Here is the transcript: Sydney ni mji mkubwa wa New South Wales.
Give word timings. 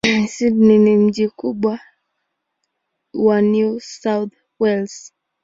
Sydney 0.27 0.77
ni 0.77 0.97
mji 0.97 1.27
mkubwa 1.27 1.79
wa 3.13 3.41
New 3.41 3.79
South 3.79 4.33
Wales. 4.59 5.13